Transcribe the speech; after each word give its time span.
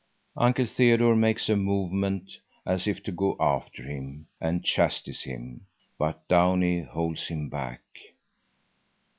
Uncle 0.35 0.65
Theodore 0.65 1.15
makes 1.15 1.47
a 1.47 1.55
movement 1.55 2.39
as 2.65 2.87
if 2.87 3.03
to 3.03 3.11
go 3.11 3.35
after 3.39 3.83
him 3.83 4.25
and 4.39 4.65
chastise 4.65 5.21
him, 5.21 5.67
but 5.99 6.27
Downie 6.27 6.81
holds 6.81 7.27
him 7.27 7.49
back. 7.49 7.83